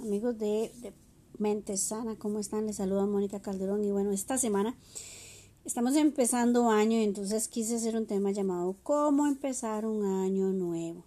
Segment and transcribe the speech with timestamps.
[0.00, 0.70] Amigos de,
[1.38, 2.66] Mente Sana, ¿cómo están?
[2.66, 4.76] Les saluda Mónica Calderón y bueno, esta semana
[5.64, 11.06] estamos empezando año y entonces quise hacer un tema llamado ¿Cómo empezar un año nuevo?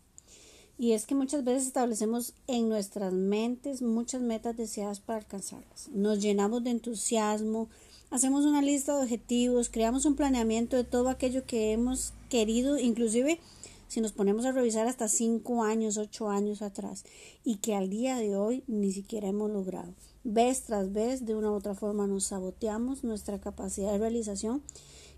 [0.79, 5.89] Y es que muchas veces establecemos en nuestras mentes muchas metas deseadas para alcanzarlas.
[5.93, 7.69] Nos llenamos de entusiasmo,
[8.09, 13.39] hacemos una lista de objetivos, creamos un planeamiento de todo aquello que hemos querido, inclusive
[13.87, 17.03] si nos ponemos a revisar hasta cinco años, ocho años atrás,
[17.43, 19.93] y que al día de hoy ni siquiera hemos logrado.
[20.23, 24.63] Vez tras vez, de una u otra forma, nos saboteamos nuestra capacidad de realización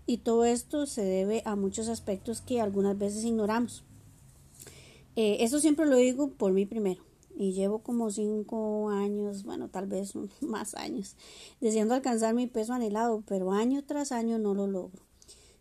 [0.06, 3.84] y todo esto se debe a muchos aspectos que algunas veces ignoramos.
[5.16, 7.02] Eh, eso siempre lo digo por mí primero.
[7.36, 11.16] Y llevo como cinco años, bueno, tal vez más años,
[11.60, 15.07] deseando alcanzar mi peso anhelado, pero año tras año no lo logro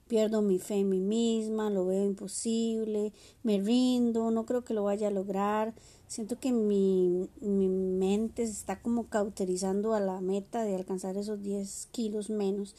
[0.07, 3.13] pierdo mi fe en mí misma, lo veo imposible,
[3.43, 5.73] me rindo, no creo que lo vaya a lograr,
[6.07, 11.41] siento que mi, mi mente se está como cauterizando a la meta de alcanzar esos
[11.41, 12.75] 10 kilos menos,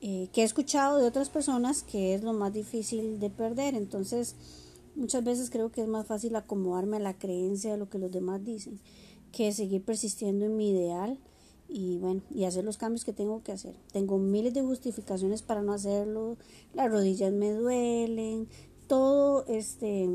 [0.00, 4.34] eh, que he escuchado de otras personas que es lo más difícil de perder, entonces
[4.96, 8.10] muchas veces creo que es más fácil acomodarme a la creencia de lo que los
[8.10, 8.80] demás dicen
[9.30, 11.18] que seguir persistiendo en mi ideal
[11.72, 13.74] y bueno, y hacer los cambios que tengo que hacer.
[13.92, 16.36] Tengo miles de justificaciones para no hacerlo,
[16.74, 18.48] las rodillas me duelen,
[18.86, 20.08] todo este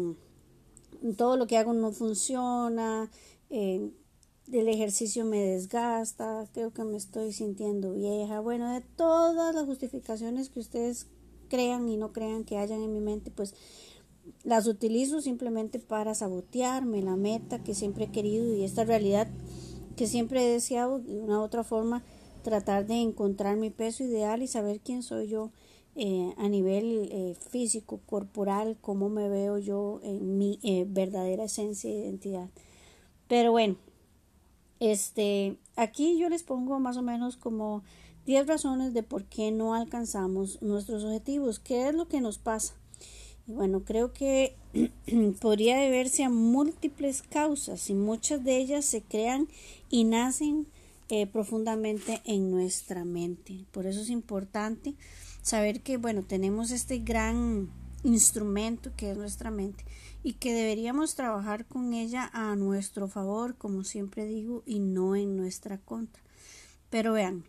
[1.15, 3.09] todo lo que hago no funciona,
[3.49, 3.89] eh,
[4.51, 10.49] el ejercicio me desgasta, creo que me estoy sintiendo vieja, bueno, de todas las justificaciones
[10.49, 11.07] que ustedes
[11.49, 13.55] crean y no crean que hayan en mi mente, pues
[14.43, 19.27] las utilizo simplemente para sabotearme la meta que siempre he querido y esta realidad
[19.97, 22.03] que siempre he deseado de una u otra forma
[22.43, 25.51] tratar de encontrar mi peso ideal y saber quién soy yo
[25.95, 31.89] eh, a nivel eh, físico, corporal, cómo me veo yo en mi eh, verdadera esencia
[31.89, 32.49] e identidad.
[33.27, 33.75] Pero bueno,
[34.79, 37.83] este, aquí yo les pongo más o menos como
[38.27, 42.75] 10 razones de por qué no alcanzamos nuestros objetivos, qué es lo que nos pasa.
[43.47, 44.55] Y bueno, creo que
[45.41, 49.47] podría deberse a múltiples causas y muchas de ellas se crean
[49.89, 50.67] y nacen
[51.09, 53.65] eh, profundamente en nuestra mente.
[53.71, 54.95] Por eso es importante
[55.41, 57.69] saber que, bueno, tenemos este gran
[58.03, 59.85] instrumento que es nuestra mente
[60.23, 65.37] y que deberíamos trabajar con ella a nuestro favor, como siempre digo, y no en
[65.37, 66.21] nuestra contra.
[66.89, 67.45] Pero vean,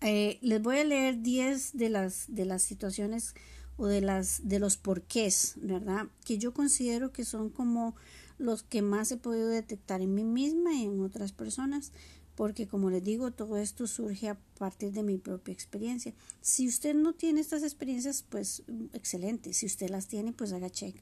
[0.00, 3.34] eh, les voy a leer 10 de las, de las situaciones
[3.82, 6.06] o de las de los porqués, ¿verdad?
[6.24, 7.96] Que yo considero que son como
[8.38, 11.90] los que más he podido detectar en mí misma y en otras personas,
[12.36, 16.14] porque como les digo, todo esto surge a partir de mi propia experiencia.
[16.40, 18.62] Si usted no tiene estas experiencias, pues
[18.92, 19.52] excelente.
[19.52, 20.94] Si usted las tiene, pues haga check.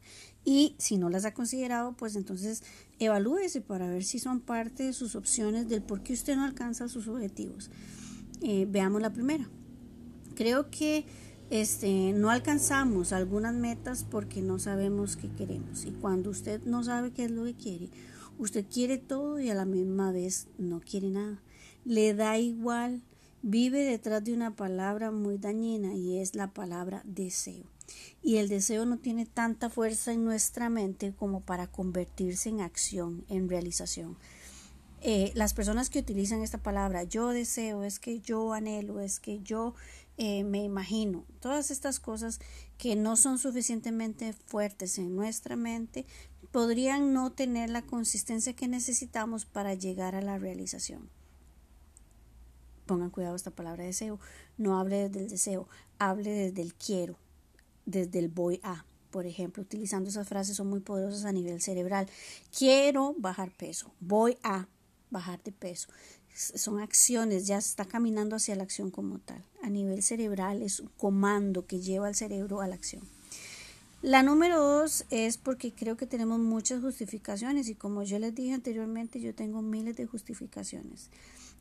[0.46, 2.62] Y si no las ha considerado, pues entonces
[2.98, 6.88] evalúese para ver si son parte de sus opciones del por qué usted no alcanza
[6.88, 7.70] sus objetivos.
[8.40, 9.50] Eh, veamos la primera.
[10.34, 11.04] Creo que
[11.50, 15.84] este, no alcanzamos algunas metas porque no sabemos qué queremos.
[15.84, 17.88] Y cuando usted no sabe qué es lo que quiere,
[18.38, 21.42] usted quiere todo y a la misma vez no quiere nada.
[21.84, 23.02] Le da igual,
[23.42, 27.64] vive detrás de una palabra muy dañina y es la palabra deseo.
[28.22, 33.24] Y el deseo no tiene tanta fuerza en nuestra mente como para convertirse en acción,
[33.28, 34.16] en realización.
[35.02, 39.40] Eh, las personas que utilizan esta palabra, yo deseo, es que yo anhelo, es que
[39.40, 39.74] yo
[40.22, 42.40] eh, me imagino, todas estas cosas
[42.76, 46.04] que no son suficientemente fuertes en nuestra mente
[46.52, 51.08] podrían no tener la consistencia que necesitamos para llegar a la realización.
[52.84, 54.20] Pongan cuidado esta palabra deseo,
[54.58, 57.16] no hable desde el deseo, hable desde el quiero,
[57.86, 58.84] desde el voy a.
[59.10, 62.10] Por ejemplo, utilizando esas frases son muy poderosas a nivel cerebral.
[62.54, 64.68] Quiero bajar peso, voy a
[65.08, 65.88] bajar de peso
[66.34, 69.44] son acciones, ya está caminando hacia la acción como tal.
[69.62, 73.02] A nivel cerebral es un comando que lleva al cerebro a la acción.
[74.02, 78.54] La número dos es porque creo que tenemos muchas justificaciones y como yo les dije
[78.54, 81.10] anteriormente, yo tengo miles de justificaciones.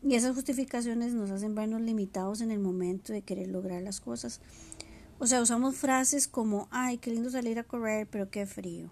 [0.01, 4.39] Y esas justificaciones nos hacen vernos limitados en el momento de querer lograr las cosas.
[5.17, 8.89] O sea, usamos frases como, ay, qué lindo salir a correr, pero qué frío.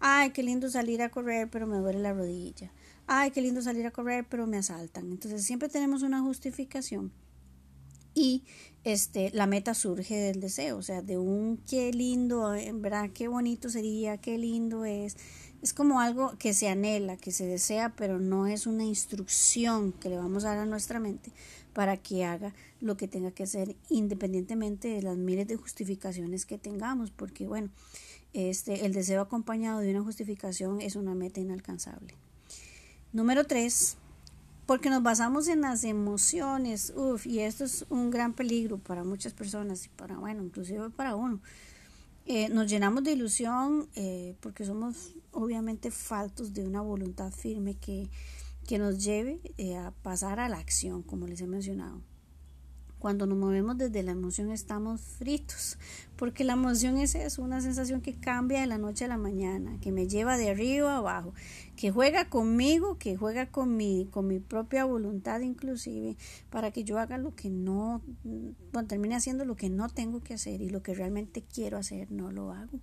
[0.00, 2.70] Ay, qué lindo salir a correr, pero me duele la rodilla
[3.06, 5.10] ay, qué lindo salir a correr, pero me asaltan.
[5.10, 7.12] Entonces siempre tenemos una justificación
[8.14, 8.44] y
[8.84, 13.68] este, la meta surge del deseo, o sea, de un qué lindo, verdad, qué bonito
[13.68, 15.16] sería, qué lindo es.
[15.62, 20.10] Es como algo que se anhela, que se desea, pero no es una instrucción que
[20.10, 21.32] le vamos a dar a nuestra mente
[21.72, 26.58] para que haga lo que tenga que hacer independientemente de las miles de justificaciones que
[26.58, 27.70] tengamos, porque bueno,
[28.34, 32.14] este, el deseo acompañado de una justificación es una meta inalcanzable.
[33.14, 33.96] Número tres,
[34.66, 39.32] porque nos basamos en las emociones, uf, y esto es un gran peligro para muchas
[39.32, 41.40] personas y para, bueno, inclusive para uno.
[42.26, 48.10] Eh, nos llenamos de ilusión eh, porque somos obviamente faltos de una voluntad firme que,
[48.66, 52.00] que nos lleve eh, a pasar a la acción, como les he mencionado.
[52.98, 55.78] Cuando nos movemos desde la emoción estamos fritos,
[56.16, 59.78] porque la emoción es eso, una sensación que cambia de la noche a la mañana,
[59.80, 61.34] que me lleva de arriba a abajo,
[61.76, 66.16] que juega conmigo, que juega con mi, con mi propia voluntad inclusive,
[66.50, 68.02] para que yo haga lo que no,
[68.72, 72.10] bueno, termine haciendo lo que no tengo que hacer y lo que realmente quiero hacer
[72.10, 72.80] no lo hago.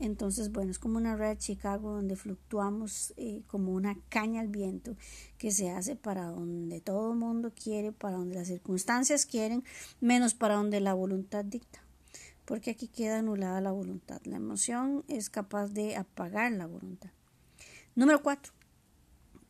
[0.00, 4.96] Entonces, bueno, es como una red Chicago donde fluctuamos eh, como una caña al viento
[5.38, 9.64] que se hace para donde todo el mundo quiere, para donde las circunstancias quieren,
[10.00, 11.80] menos para donde la voluntad dicta.
[12.48, 14.22] Porque aquí queda anulada la voluntad.
[14.24, 17.10] La emoción es capaz de apagar la voluntad.
[17.94, 18.54] Número cuatro,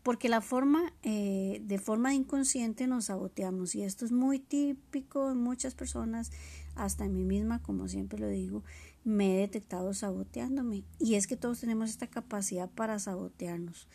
[0.02, 5.38] porque la forma, eh, de forma inconsciente nos saboteamos y esto es muy típico en
[5.38, 6.32] muchas personas,
[6.74, 8.64] hasta en mí misma, como siempre lo digo,
[9.04, 10.82] me he detectado saboteándome.
[10.98, 13.86] Y es que todos tenemos esta capacidad para sabotearnos.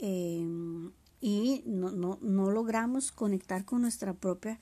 [0.00, 0.90] Em,
[1.20, 4.58] y no, no, no, logramos conectar con nuestra propia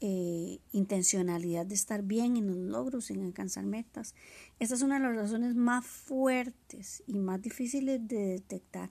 [0.00, 4.14] eh, intencionalidad de estar bien en los logros, en alcanzar metas.
[4.58, 8.90] Esta es una de las razones más fuertes y más difíciles de detectar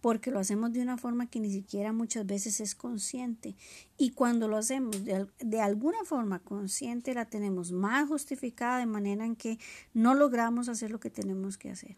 [0.00, 3.56] porque lo hacemos de una forma que ni siquiera muchas veces es consciente.
[3.98, 9.36] Y cuando lo hacemos de, alguna forma consciente, la tenemos más justificada de manera en
[9.36, 9.58] que
[9.92, 11.96] no logramos hacer lo que tenemos que hacer.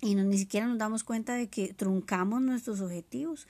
[0.00, 3.46] Y ni siquiera nos damos cuenta de que truncamos nuestros objetivos.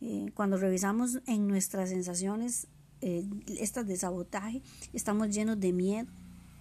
[0.00, 2.66] Eh, cuando revisamos en nuestras sensaciones,
[3.00, 3.24] eh,
[3.58, 4.62] estas de sabotaje,
[4.92, 6.08] estamos llenos de miedo,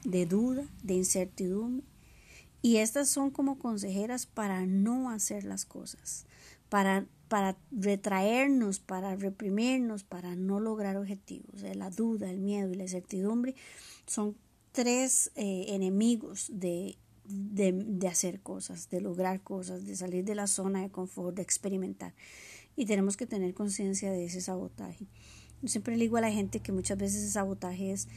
[0.03, 1.85] de duda, de incertidumbre
[2.65, 6.25] y estas son como consejeras para no hacer las cosas,
[6.67, 11.61] para, para retraernos, para reprimirnos, para no lograr objetivos.
[11.75, 13.53] La duda, el miedo y la incertidumbre
[14.07, 14.35] son
[14.71, 20.47] tres eh, enemigos de, de, de hacer cosas, de lograr cosas, de salir de la
[20.47, 22.15] zona de confort, de experimentar.
[22.75, 25.05] Y tenemos que tener conciencia de ese sabotaje.
[25.65, 28.07] Siempre le digo a la gente que muchas veces el sabotaje es,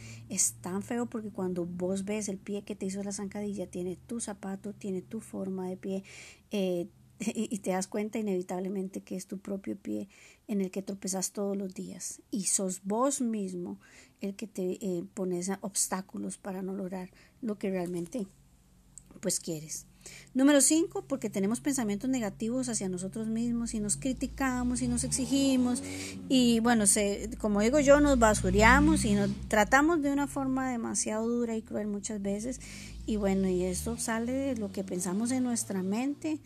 [0.60, 4.20] tan feo porque cuando vos ves el pie que te hizo la zancadilla, tiene tu
[4.20, 6.04] zapato, tiene tu forma de pie,
[6.50, 6.88] eh,
[7.20, 10.08] y te das cuenta inevitablemente que es tu propio pie
[10.46, 13.80] en el que tropezas todos los días y sos vos mismo
[14.20, 17.10] el que te eh, pones obstáculos para no lograr
[17.42, 18.28] lo que realmente
[19.20, 19.87] pues quieres.
[20.34, 25.82] Número cinco, porque tenemos pensamientos negativos hacia nosotros mismos y nos criticamos y nos exigimos.
[26.28, 31.26] Y bueno, se, como digo yo, nos basureamos y nos tratamos de una forma demasiado
[31.26, 32.60] dura y cruel muchas veces.
[33.06, 36.38] Y bueno, y esto sale de lo que pensamos en nuestra mente.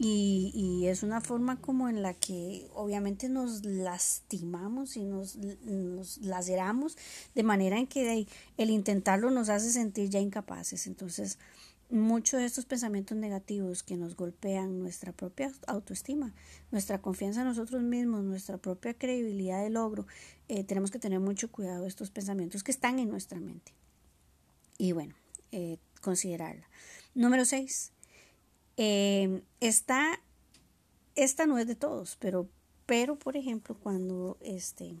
[0.00, 6.18] Y, y es una forma como en la que obviamente nos lastimamos y nos, nos
[6.18, 6.96] laceramos
[7.34, 10.86] de manera en que el intentarlo nos hace sentir ya incapaces.
[10.86, 11.38] Entonces,
[11.90, 16.34] muchos de estos pensamientos negativos que nos golpean nuestra propia autoestima,
[16.70, 20.06] nuestra confianza en nosotros mismos, nuestra propia credibilidad de logro,
[20.48, 23.72] eh, tenemos que tener mucho cuidado de estos pensamientos que están en nuestra mente.
[24.76, 25.14] Y bueno,
[25.50, 26.68] eh, considerarla.
[27.14, 27.92] Número 6.
[28.76, 30.20] Eh, esta,
[31.14, 32.48] esta no es de todos, pero,
[32.86, 34.94] pero por ejemplo, cuando este,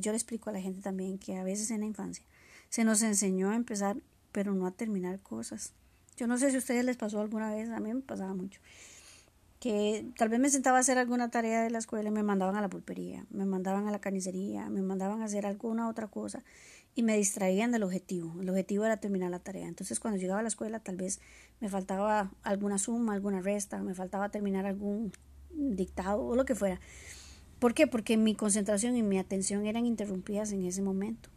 [0.00, 2.24] yo le explico a la gente también que a veces en la infancia
[2.68, 3.96] se nos enseñó a empezar,
[4.32, 5.72] pero no a terminar cosas.
[6.16, 8.60] Yo no sé si a ustedes les pasó alguna vez, a mí me pasaba mucho.
[9.60, 12.56] Que tal vez me sentaba a hacer alguna tarea de la escuela y me mandaban
[12.56, 16.42] a la pulpería, me mandaban a la carnicería, me mandaban a hacer alguna otra cosa
[16.94, 18.34] y me distraían del objetivo.
[18.40, 19.68] El objetivo era terminar la tarea.
[19.68, 21.20] Entonces cuando llegaba a la escuela tal vez
[21.60, 25.12] me faltaba alguna suma, alguna resta, me faltaba terminar algún
[25.50, 26.80] dictado o lo que fuera.
[27.58, 27.86] ¿Por qué?
[27.86, 31.30] Porque mi concentración y mi atención eran interrumpidas en ese momento.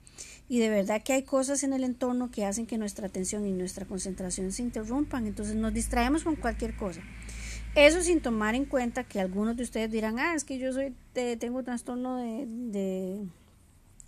[0.47, 3.51] Y de verdad que hay cosas en el entorno que hacen que nuestra atención y
[3.51, 5.27] nuestra concentración se interrumpan.
[5.27, 7.01] Entonces nos distraemos con cualquier cosa.
[7.75, 10.95] Eso sin tomar en cuenta que algunos de ustedes dirán, ah, es que yo soy,
[11.13, 13.27] tengo trastorno de,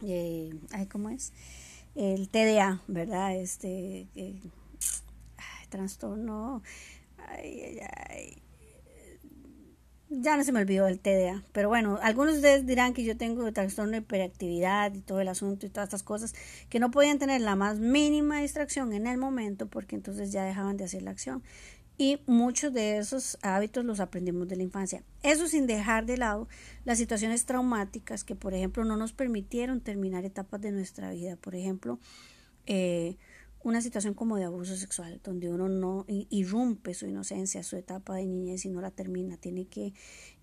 [0.01, 1.32] de, ay, ¿cómo es?
[1.94, 3.36] El TDA, ¿verdad?
[3.36, 4.39] Este, eh,
[5.70, 6.63] trastorno,
[7.18, 8.41] ay, ay, ay,
[10.12, 13.15] ya no se me olvidó el TDA, pero bueno, algunos de ustedes dirán que yo
[13.15, 16.36] tengo trastorno de hiperactividad y todo el asunto y todas estas cosas,
[16.70, 20.75] que no podían tener la más mínima distracción en el momento porque entonces ya dejaban
[20.75, 21.41] de hacer la acción.
[21.98, 25.03] Y muchos de esos hábitos los aprendimos de la infancia.
[25.24, 26.48] Eso sin dejar de lado
[26.84, 31.36] las situaciones traumáticas que, por ejemplo, no nos permitieron terminar etapas de nuestra vida.
[31.36, 32.00] Por ejemplo,
[32.65, 33.18] eh,
[33.63, 38.25] una situación como de abuso sexual, donde uno no irrumpe su inocencia, su etapa de
[38.25, 39.94] niñez y no la termina, tiene que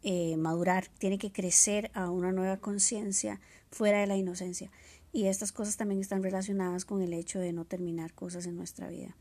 [0.02, 4.70] eh, madurar, tiene que crecer a una nueva conciencia fuera de la inocencia.
[5.12, 8.88] Y estas cosas también están relacionadas con el hecho de no terminar cosas en nuestra
[8.88, 9.16] vida.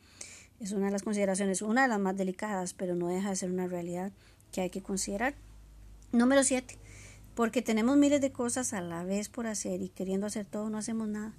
[0.60, 3.52] Es una de las consideraciones, una de las más delicadas, pero no deja de ser
[3.52, 4.12] una realidad
[4.52, 5.36] que hay que considerar.
[6.12, 6.78] Número siete,
[7.36, 10.78] porque tenemos miles de cosas a la vez por hacer y queriendo hacer todo no
[10.78, 11.34] hacemos nada.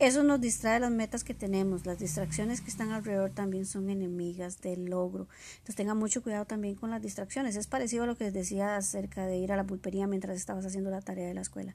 [0.00, 1.86] Eso nos distrae las metas que tenemos.
[1.86, 5.28] Las distracciones que están alrededor también son enemigas del logro.
[5.52, 7.54] Entonces tengan mucho cuidado también con las distracciones.
[7.54, 10.66] Es parecido a lo que les decía acerca de ir a la pulpería mientras estabas
[10.66, 11.74] haciendo la tarea de la escuela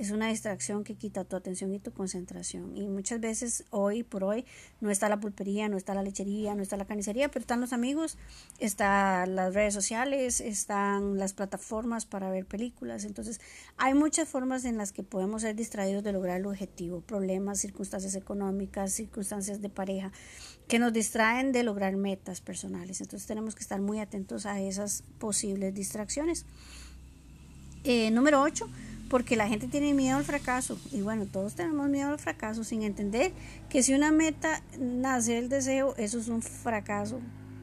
[0.00, 2.74] es una distracción que quita tu atención y tu concentración.
[2.74, 4.46] Y muchas veces, hoy por hoy,
[4.80, 7.74] no está la pulpería, no está la lechería, no está la carnicería, pero están los
[7.74, 8.16] amigos,
[8.60, 13.04] están las redes sociales, están las plataformas para ver películas.
[13.04, 13.42] Entonces,
[13.76, 18.14] hay muchas formas en las que podemos ser distraídos de lograr el objetivo, problemas, circunstancias
[18.14, 20.12] económicas, circunstancias de pareja,
[20.66, 23.02] que nos distraen de lograr metas personales.
[23.02, 26.46] Entonces, tenemos que estar muy atentos a esas posibles distracciones.
[27.84, 28.66] Eh, número 8
[29.10, 32.82] porque la gente tiene miedo al fracaso y bueno, todos tenemos miedo al fracaso sin
[32.82, 33.32] entender
[33.68, 37.20] que si una meta nace el deseo, eso es un fracaso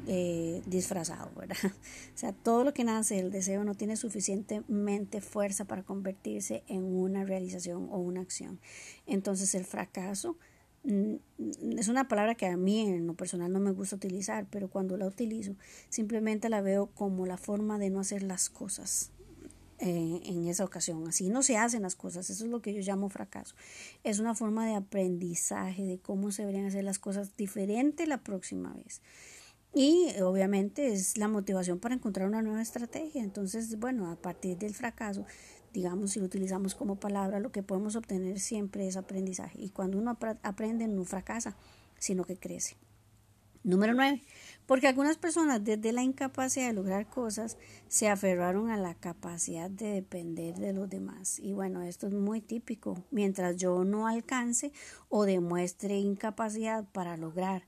[0.08, 1.56] eh, disfrazado, ¿verdad?
[1.64, 6.84] O sea, todo lo que nace del deseo no tiene suficientemente fuerza para convertirse en
[6.84, 8.60] una realización o una acción.
[9.06, 10.38] Entonces el fracaso
[10.84, 11.16] mm,
[11.78, 14.98] es una palabra que a mí en lo personal no me gusta utilizar, pero cuando
[14.98, 15.56] la utilizo
[15.88, 19.12] simplemente la veo como la forma de no hacer las cosas
[19.80, 21.08] eh, en esa ocasión.
[21.08, 23.56] Así no se hacen las cosas, eso es lo que yo llamo fracaso.
[24.04, 28.74] Es una forma de aprendizaje de cómo se deberían hacer las cosas diferente la próxima
[28.74, 29.02] vez.
[29.74, 33.24] Y obviamente es la motivación para encontrar una nueva estrategia.
[33.24, 35.26] Entonces, bueno, a partir del fracaso,
[35.74, 39.62] digamos, si lo utilizamos como palabra, lo que podemos obtener siempre es aprendizaje.
[39.62, 41.56] Y cuando uno aprende, no fracasa,
[42.00, 42.76] sino que crece.
[43.64, 44.24] Número 9.
[44.68, 47.58] Porque algunas personas desde la incapacidad de lograr cosas
[47.88, 51.40] se aferraron a la capacidad de depender de los demás.
[51.40, 53.04] Y bueno, esto es muy típico.
[53.10, 54.74] Mientras yo no alcance
[55.08, 57.64] o demuestre incapacidad para lograr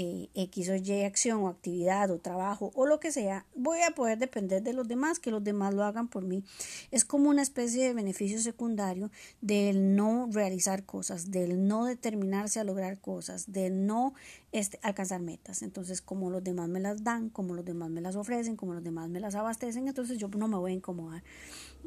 [0.00, 3.90] eh, X o Y acción o actividad o trabajo o lo que sea, voy a
[3.90, 6.44] poder depender de los demás, que los demás lo hagan por mí.
[6.92, 12.64] Es como una especie de beneficio secundario del no realizar cosas, del no determinarse a
[12.64, 14.14] lograr cosas, del no
[14.52, 15.62] este, alcanzar metas.
[15.62, 18.84] Entonces, como los demás me las dan, como los demás me las ofrecen, como los
[18.84, 21.24] demás me las abastecen, entonces yo no me voy a incomodar.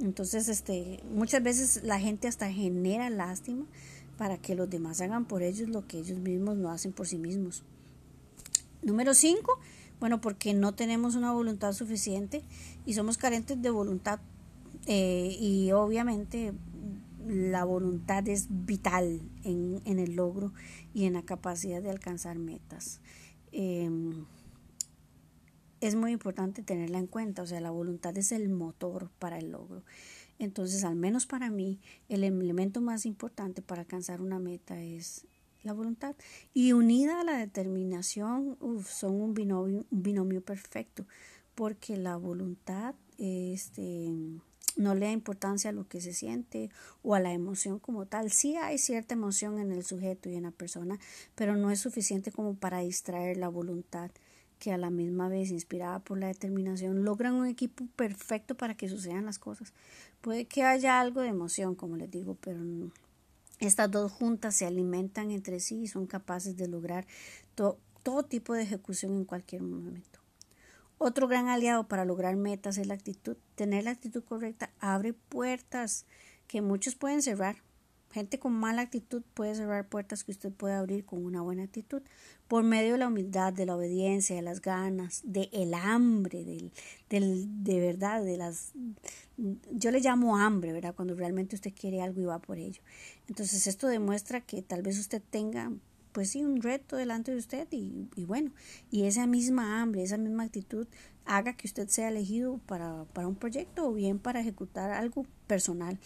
[0.02, 3.66] Entonces, este, muchas veces la gente hasta genera lástima
[4.18, 7.18] para que los demás hagan por ellos lo que ellos mismos no hacen por sí
[7.18, 7.64] mismos.
[8.82, 9.60] Número 5,
[10.00, 12.44] bueno, porque no tenemos una voluntad suficiente
[12.86, 14.20] y somos carentes de voluntad.
[14.88, 16.54] Eh, y obviamente
[17.28, 20.54] la voluntad es vital en, en, el logro
[20.94, 23.00] y en la capacidad de alcanzar metas.
[23.52, 24.26] Em,
[25.82, 29.52] es muy importante tenerla en cuenta, o sea, la voluntad es el motor para el
[29.52, 29.84] logro.
[30.40, 35.28] Entonces, al menos para mí, el elemento más importante para alcanzar una meta es
[35.64, 36.16] la voluntad.
[36.54, 41.06] Y unida a la determinación, son un binomio, perfecto,
[41.56, 44.12] porque la voluntad este,
[44.76, 46.70] no le da importancia a lo que se siente
[47.04, 48.32] o a la emoción como tal.
[48.32, 51.00] Sí hay cierta emoción en el sujeto y en la persona,
[51.36, 54.12] pero no es suficiente como para distraer la voluntad
[54.60, 58.88] que a la misma vez, inspirada por la determinación, logran un equipo perfecto para que
[58.88, 59.74] sucedan las cosas.
[60.22, 62.60] Puede que haya algo de emoción, como les digo, pero
[63.62, 67.06] estas dos juntas se alimentan entre sí y son capaces de lograr
[67.56, 70.20] todo tipo de ejecución en cualquier momento.
[70.98, 73.38] Otro gran aliado para lograr metas es la actitud.
[73.56, 76.06] Tener la actitud correcta abre puertas
[76.48, 77.56] que muchos pueden cerrar.
[78.12, 82.02] Gente con mala actitud puede cerrar puertas que usted puede abrir con una buena actitud
[82.48, 86.72] por medio de la humildad, de la obediencia, de las ganas, de el hambre, del,
[87.10, 88.74] del, de verdad, de las...
[89.72, 90.94] Yo le llamo hambre, ¿verdad?
[90.94, 92.82] Cuando realmente usted quiere algo y va por ello.
[93.30, 95.72] Entonces esto demuestra que tal vez usted tenga,
[96.12, 98.52] pues sí, un reto delante de usted y, y bueno,
[98.92, 100.86] y esa misma hambre, esa misma actitud
[101.26, 105.98] haga que usted sea elegido para, para un proyecto o bien para ejecutar algo personal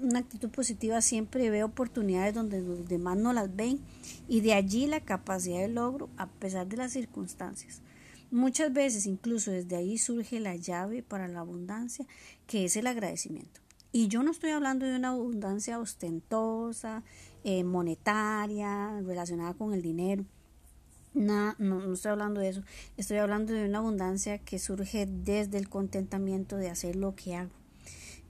[0.00, 3.80] una actitud positiva siempre ve oportunidades donde los demás no las ven
[4.28, 7.80] y de allí la capacidad de logro a pesar de las circunstancias.
[8.30, 12.06] Muchas veces incluso desde ahí surge la llave para la abundancia
[12.46, 13.60] que es el agradecimiento.
[13.92, 17.04] Y yo no estoy hablando de una abundancia ostentosa,
[17.44, 20.24] eh, monetaria, relacionada con el dinero.
[21.14, 22.62] no, no estoy hablando de eso.
[22.96, 27.63] Estoy hablando de una abundancia que surge desde el contentamiento de hacer lo que hago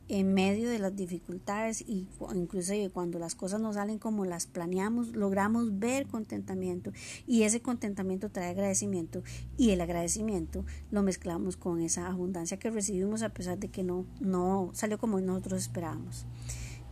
[0.08, 5.08] en medio de las dificultades y inclusive cuando las cosas no salen como las planeamos,
[5.08, 6.92] logramos ver contentamiento
[7.26, 9.23] y ese contentamiento trae agradecimiento
[9.56, 14.06] y el agradecimiento lo mezclamos con esa abundancia que recibimos a pesar de que no,
[14.20, 16.26] no salió como nosotros esperábamos.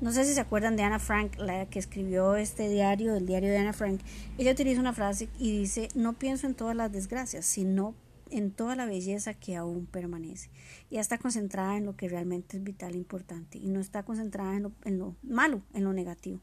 [0.01, 3.51] No sé si se acuerdan de Ana Frank, la que escribió este diario, el diario
[3.51, 4.01] de Ana Frank.
[4.37, 7.95] Ella utiliza una frase y dice, no pienso en todas las desgracias, sino
[8.33, 10.51] en toda la belleza que aún permanece.
[10.91, 14.57] Ya está concentrada en lo que realmente es vital e importante y no está concentrada
[14.57, 16.41] en lo, en lo malo, en lo negativo.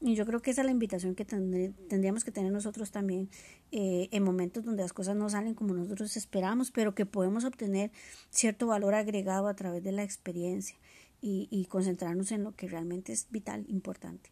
[0.00, 3.28] Y yo creo que esa es la invitación que tendríamos que tener nosotros también
[3.70, 7.92] eh, en momentos donde las cosas no salen como nosotros esperamos, pero que podemos obtener
[8.30, 10.76] cierto valor agregado a través de la experiencia
[11.20, 14.30] y, y concentrarnos en lo que realmente es vital, importante.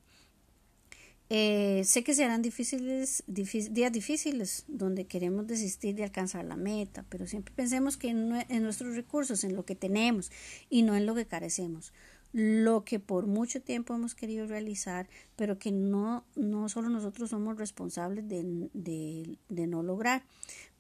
[1.33, 7.29] Eh, sé que serán difíciles, días difíciles donde queremos desistir de alcanzar la meta, pero
[7.29, 10.33] siempre pensemos que en, nuestros recursos, en lo que tenemos
[10.69, 11.93] y no en lo que carecemos.
[12.33, 17.57] Lo que por mucho tiempo hemos querido realizar, pero que no, no solo nosotros somos
[17.57, 20.25] responsables de, de no lograr,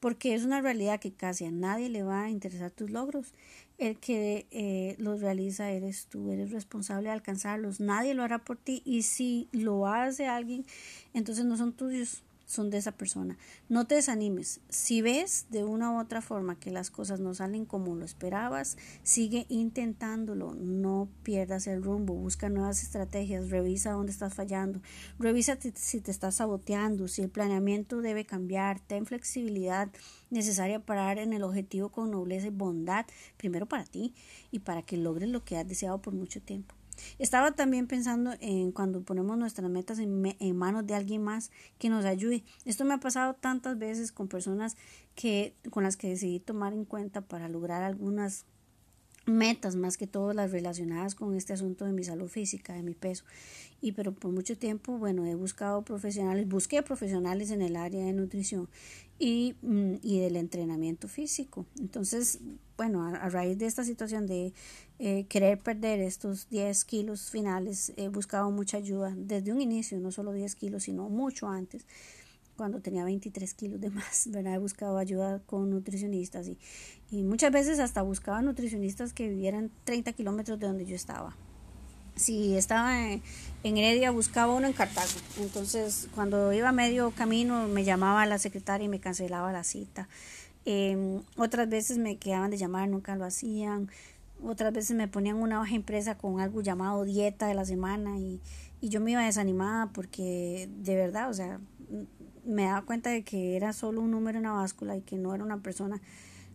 [0.01, 3.33] porque es una realidad que casi a nadie le va a interesar tus logros.
[3.79, 8.59] El que eh, los realiza eres tú, eres responsable de alcanzarlos, nadie lo hará por
[8.59, 10.67] ti y si lo hace alguien,
[11.15, 13.39] entonces no son tuyos, son de esa persona.
[13.69, 14.61] No te desanimes.
[14.69, 18.77] Si ves de una u otra forma que las cosas no salen como lo esperabas,
[19.05, 20.55] sigue intentándolo.
[20.55, 22.15] No pierdas el rumbo.
[22.15, 23.51] Busca nuevas estrategias.
[23.51, 24.81] Revisa dónde estás fallando.
[25.21, 28.81] Revisa si te estás saboteando, si el planeamiento debe cambiar.
[28.81, 29.89] Ten flexibilidad
[30.31, 34.13] necesaria para dar en el objetivo con nobleza y bondad, primero para ti
[34.51, 36.80] y para que logres lo que has deseado por mucho tiempo.
[37.19, 41.89] Estaba también pensando en cuando ponemos nuestras metas en, en, manos de alguien más que
[41.89, 42.45] nos ayude.
[42.65, 44.77] Esto me ha pasado tantas veces con personas
[45.15, 48.45] que con las que decidí tomar en cuenta para lograr algunas
[49.31, 52.95] metas más que todo las relacionadas con este asunto de mi salud física, de mi
[52.95, 53.25] peso.
[53.81, 58.13] Y pero por mucho tiempo, bueno, he buscado profesionales, busqué profesionales en el área de
[58.13, 58.69] nutrición
[59.19, 61.67] y, mm, y del entrenamiento físico.
[61.79, 62.41] Entonces,
[62.77, 64.53] bueno, a, raíz de esta situación de
[64.99, 70.11] eh, querer perder estos 10 kilos finales, he buscado mucha ayuda desde un inicio, no
[70.11, 71.87] solo 10 kilos, sino mucho antes
[72.61, 74.57] cuando tenía 23 kilos de más, ¿verdad?
[74.57, 80.61] He buscado ayuda con nutricionistas y, muchas veces hasta buscaba nutricionistas que vivieran 30 kilómetros
[80.61, 81.35] de donde yo estaba.
[82.17, 83.23] Si estaba en,
[83.65, 85.09] Heredia, buscaba uno en Cartago.
[85.41, 90.07] Entonces, cuando iba medio camino, me llamaba la secretaria y me cancelaba la cita.
[90.67, 93.89] Em, otras veces me quedaban de llamar, nunca lo hacían.
[94.45, 98.39] Otras veces me ponían una hoja impresa con algo llamado dieta de la semana y,
[98.83, 101.59] y yo me iba desanimada porque de verdad, o sea,
[102.45, 105.35] me daba cuenta de que era solo un número en la báscula y que no
[105.35, 106.01] era una persona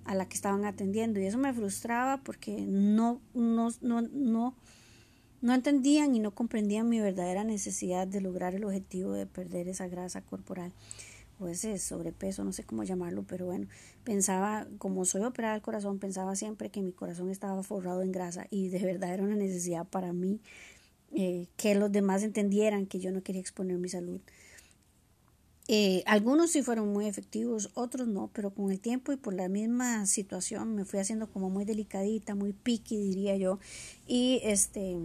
[0.06, 1.20] a la que estaban atendiendo.
[1.20, 4.56] Y eso me frustraba porque no no no no
[5.42, 9.88] no entendían y no comprendían mi verdadera necesidad de lograr el objetivo de perder esa
[9.88, 10.72] grasa corporal
[11.40, 13.68] o ese sobrepeso, no sé cómo llamarlo, pero bueno,
[14.04, 18.48] pensaba, como soy operada del corazón, pensaba siempre que mi corazón estaba forrado en grasa
[18.50, 20.40] y de verdad era una necesidad para mí
[21.14, 24.22] eh, que los demás entendieran que yo no quería exponer mi salud
[25.68, 29.50] eh, algunos sí fueron muy efectivos, otros no, pero con el tiempo y por la
[29.50, 33.60] misma situación me fui haciendo como muy delicadita, muy piqui, diría yo,
[34.08, 34.96] y este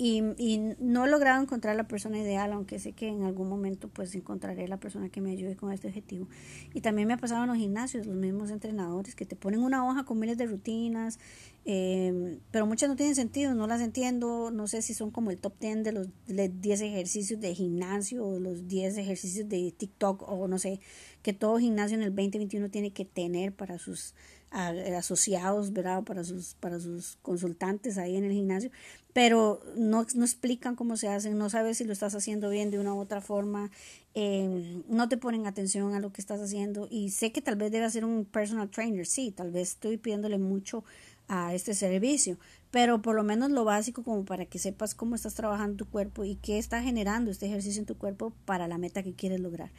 [0.00, 3.88] y, y, no he logrado encontrar la persona ideal, aunque sé que en algún momento
[3.88, 6.28] pues encontraré la persona que me ayude con este objetivo.
[6.72, 9.84] Y también me ha pasado en los gimnasios, los mismos entrenadores que te ponen una
[9.84, 11.18] hoja con miles de rutinas,
[11.64, 15.38] eh, pero muchas no tienen sentido, no las entiendo, no sé si son como el
[15.38, 20.46] top 10 de los 10 ejercicios de gimnasio o los 10 ejercicios de TikTok o
[20.46, 20.78] no sé,
[21.22, 24.14] que todo gimnasio en el 2021 tiene que tener para sus
[24.50, 26.04] asociados, ¿verdad?
[26.04, 28.70] Para sus, para sus consultantes ahí en el gimnasio,
[29.18, 32.78] pero no, no explican cómo se hacen, no sabes si lo estás haciendo bien de
[32.78, 33.68] una u otra forma,
[34.14, 37.72] eh, no te ponen atención a lo que estás haciendo y sé que tal vez
[37.72, 40.84] debe ser un personal trainer, sí, tal vez estoy pidiéndole mucho
[41.26, 42.38] a este servicio,
[42.70, 46.22] pero por lo menos lo básico como para que sepas cómo estás trabajando tu cuerpo
[46.22, 49.72] y qué está generando este ejercicio en tu cuerpo para la meta que quieres lograr.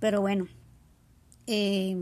[0.00, 0.48] Pero bueno,
[1.46, 1.96] eh,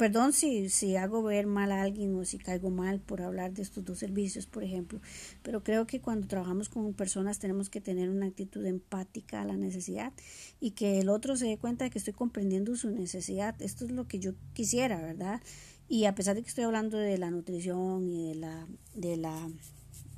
[0.00, 3.60] perdón si, si hago ver mal a alguien o si caigo mal por hablar de
[3.60, 4.98] estos dos servicios, por ejemplo,
[5.42, 9.58] pero creo que cuando trabajamos con personas tenemos que tener una actitud empática a la
[9.58, 10.14] necesidad
[10.58, 13.60] y que el otro se dé cuenta de que estoy comprendiendo su necesidad.
[13.60, 15.42] Esto es lo que yo quisiera, ¿verdad?
[15.86, 19.50] Y a pesar de que estoy hablando de la nutrición y de la, de la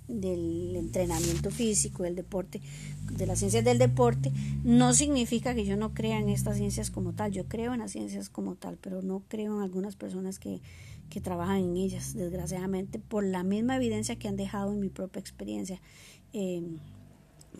[0.08, 2.60] del entrenamiento físico, del deporte,
[3.10, 4.32] de las ciencias del deporte,
[4.64, 7.32] no significa que yo no crea en estas ciencias como tal.
[7.32, 10.60] Yo creo en las ciencias como tal, pero no creo en algunas personas que,
[11.10, 15.20] que trabajan en ellas, desgraciadamente, por la misma evidencia que han dejado en mi propia
[15.20, 15.80] experiencia.
[16.32, 16.62] Eh,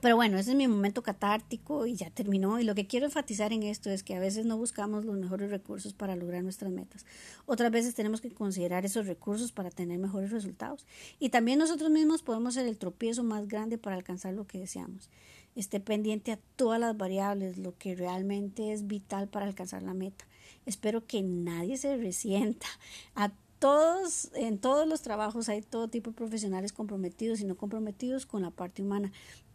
[0.03, 2.59] pero bueno, ese es mi momento catártico y ya terminó.
[2.59, 5.49] Y lo que quiero enfatizar en esto es que a veces no buscamos los mejores
[5.49, 7.07] recursos para lograr nuestras metas.
[7.47, 10.85] Otras veces tenemos que considerar esos recursos para tener mejores resultados.
[11.21, 15.09] Y también nosotros mismos podemos ser el tropiezo más grande para alcanzar lo que deseamos.
[15.55, 20.27] Esté pendiente a todas las variables, lo que realmente es vital para alcanzar la meta.
[20.67, 22.67] Espero que nadie se resienta.
[23.15, 23.31] A
[23.63, 28.43] todos, en todos los trabajos hay todo tipo de profesionales comprometidos y no comprometidos con
[28.43, 29.13] la parte humana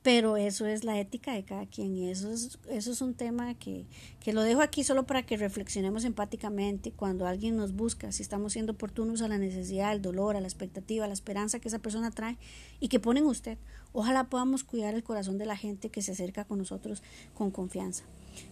[0.08, 3.56] pero eso es la ética de cada quien y eso es, eso es un tema
[3.56, 3.86] que,
[4.22, 8.54] que lo dejo aquí solo para que reflexionemos empáticamente cuando alguien nos busca, si estamos
[8.54, 11.80] siendo oportunos a la necesidad, al dolor, a la expectativa, a la esperanza que esa
[11.80, 12.38] persona trae
[12.80, 13.58] y que pone en usted.
[13.92, 18.06] Ojalá podamos cuidar el corazón de la gente que se acerca con nosotros con confianza.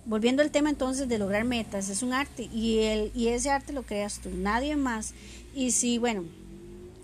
[0.05, 3.71] Volviendo al tema entonces de lograr metas, es un arte y, el, y ese arte
[3.71, 5.13] lo creas tú, nadie más.
[5.55, 6.25] Y si, bueno,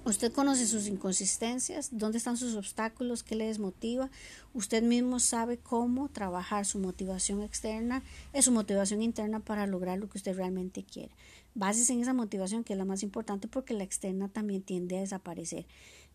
[0.04, 4.10] Usted conoce sus inconsistencias, dónde están sus obstáculos, qué le desmotiva.
[4.52, 8.02] Usted mismo sabe cómo trabajar su motivación externa,
[8.34, 11.12] es su motivación interna para lograr lo que usted realmente quiere.
[11.54, 15.02] Básese en esa motivación que es la más importante porque la externa también tiende a
[15.02, 15.68] desaparecer.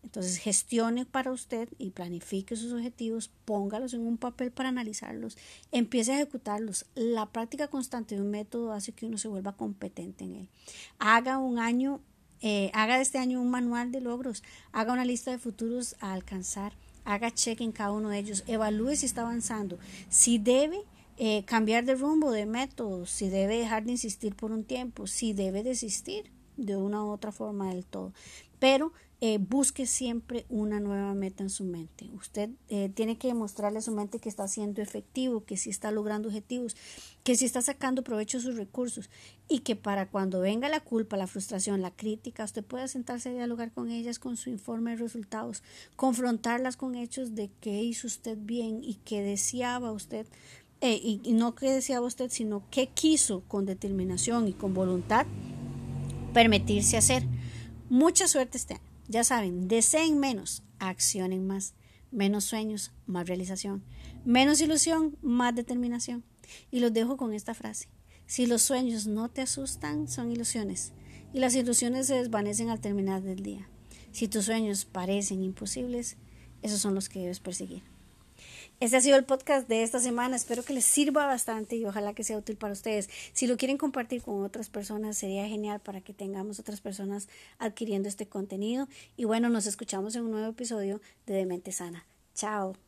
[0.03, 5.37] Entonces gestione para usted y planifique sus objetivos, póngalos en un papel para analizarlos,
[5.71, 6.85] empiece a ejecutarlos.
[6.95, 10.49] La práctica constante de un método hace que uno se vuelva competente en él.
[10.99, 12.01] Haga un año
[12.41, 16.73] eh, haga este año un manual de logros, haga una lista de futuros a alcanzar,
[17.05, 20.79] haga check en cada uno de ellos, evalúe si está avanzando, si debe
[21.17, 25.33] eh, cambiar de rumbo, de método, si debe dejar de insistir por un tiempo, si
[25.33, 28.13] debe desistir de una u otra forma del todo.
[28.59, 32.07] Pero eh, busque siempre una nueva meta en su mente.
[32.13, 35.89] Usted eh, tiene que demostrarle a su mente que está siendo efectivo, que sí está
[35.89, 36.75] logrando objetivos,
[37.23, 39.09] que sí está sacando provecho de sus recursos
[39.49, 43.33] y que para cuando venga la culpa, la frustración, la crítica, usted pueda sentarse a
[43.33, 45.63] dialogar con ellas con su informe de resultados,
[45.95, 50.27] confrontarlas con hechos de qué hizo usted bien y qué deseaba usted.
[50.79, 55.25] Eh, y, y no qué deseaba usted, sino qué quiso con determinación y con voluntad
[56.35, 57.23] permitirse hacer.
[57.89, 58.86] Mucha suerte este año.
[59.07, 61.73] Ya saben, deseen menos, accionen más.
[62.11, 63.83] Menos sueños, más realización.
[64.25, 66.23] Menos ilusión, más determinación.
[66.71, 67.89] Y los dejo con esta frase.
[68.25, 70.93] Si los sueños no te asustan, son ilusiones.
[71.33, 73.69] Y las ilusiones se desvanecen al terminar del día.
[74.11, 76.17] Si tus sueños parecen imposibles,
[76.61, 77.83] esos son los que debes perseguir.
[78.79, 80.35] Este ha sido el podcast de esta semana.
[80.35, 83.09] Espero que les sirva bastante y ojalá que sea útil para ustedes.
[83.33, 88.07] Si lo quieren compartir con otras personas, sería genial para que tengamos otras personas adquiriendo
[88.07, 88.87] este contenido.
[89.15, 92.05] Y bueno, nos escuchamos en un nuevo episodio de Demente Sana.
[92.35, 92.86] Chao.